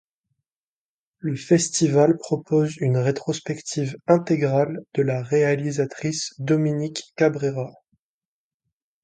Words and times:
Le 1.19 1.35
festival 1.35 2.17
propose 2.17 2.75
une 2.77 2.97
rétrospective 2.97 3.95
intégrale 4.07 4.79
de 4.95 5.03
la 5.03 5.21
réalisatrice 5.21 6.33
Dominique 6.39 7.13
Cabrera. 7.15 7.71